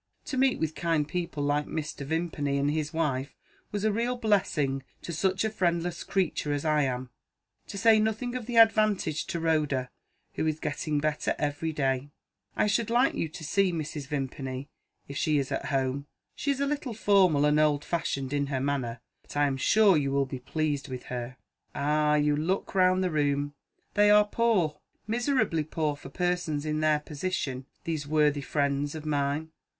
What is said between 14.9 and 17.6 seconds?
if she is at home. She is a little formal and